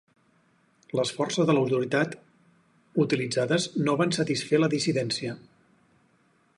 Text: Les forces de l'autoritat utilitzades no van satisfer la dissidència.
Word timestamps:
Les 0.99 1.11
forces 1.17 1.49
de 1.49 1.55
l'autoritat 1.57 2.15
utilitzades 3.05 3.69
no 3.89 3.97
van 4.01 4.17
satisfer 4.19 4.65
la 4.65 4.71
dissidència. 4.77 5.41